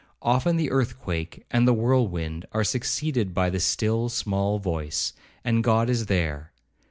[0.23, 5.13] Often the earthquake and the whirlwind are succeeded by the still, small voice,
[5.45, 6.51] and God is there.